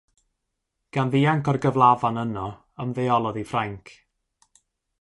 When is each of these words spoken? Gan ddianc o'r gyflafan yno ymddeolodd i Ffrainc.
Gan 0.97 1.11
ddianc 1.15 1.51
o'r 1.53 1.59
gyflafan 1.67 2.17
yno 2.23 2.47
ymddeolodd 2.87 3.39
i 3.45 3.47
Ffrainc. 3.53 3.95